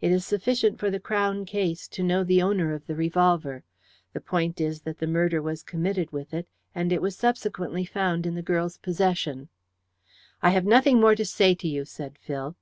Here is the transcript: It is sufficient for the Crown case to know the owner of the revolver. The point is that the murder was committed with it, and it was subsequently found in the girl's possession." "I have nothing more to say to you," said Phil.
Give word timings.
It 0.00 0.10
is 0.10 0.26
sufficient 0.26 0.80
for 0.80 0.90
the 0.90 0.98
Crown 0.98 1.44
case 1.44 1.86
to 1.86 2.02
know 2.02 2.24
the 2.24 2.42
owner 2.42 2.72
of 2.74 2.88
the 2.88 2.96
revolver. 2.96 3.62
The 4.12 4.20
point 4.20 4.60
is 4.60 4.80
that 4.80 4.98
the 4.98 5.06
murder 5.06 5.40
was 5.40 5.62
committed 5.62 6.10
with 6.10 6.34
it, 6.34 6.48
and 6.74 6.92
it 6.92 7.00
was 7.00 7.14
subsequently 7.14 7.84
found 7.84 8.26
in 8.26 8.34
the 8.34 8.42
girl's 8.42 8.78
possession." 8.78 9.50
"I 10.42 10.50
have 10.50 10.64
nothing 10.66 10.98
more 11.00 11.14
to 11.14 11.24
say 11.24 11.54
to 11.54 11.68
you," 11.68 11.84
said 11.84 12.18
Phil. 12.18 12.56